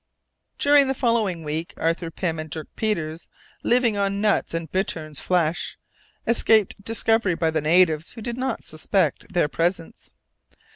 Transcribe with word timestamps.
_During 0.57 0.87
the 0.87 0.95
following 0.95 1.43
week, 1.43 1.75
Arthur 1.77 2.09
Pym 2.09 2.39
and 2.39 2.49
Dirk 2.49 2.69
Peters, 2.75 3.27
living 3.61 3.97
on 3.97 4.19
nuts 4.19 4.55
and 4.55 4.71
bitterns' 4.71 5.19
flesh, 5.19 5.77
escaped 6.25 6.83
discovery 6.83 7.35
by 7.35 7.51
the 7.51 7.61
natives, 7.61 8.13
who 8.13 8.21
did 8.23 8.35
not 8.35 8.63
suspect 8.63 9.31
their 9.33 9.47
presence. 9.47 10.09